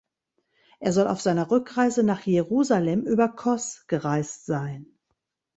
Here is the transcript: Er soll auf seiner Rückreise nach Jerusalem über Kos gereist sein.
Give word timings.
Er 0.79 0.93
soll 0.93 1.05
auf 1.05 1.21
seiner 1.21 1.51
Rückreise 1.51 2.01
nach 2.01 2.23
Jerusalem 2.25 3.03
über 3.05 3.29
Kos 3.29 3.85
gereist 3.85 4.47
sein. 4.47 4.97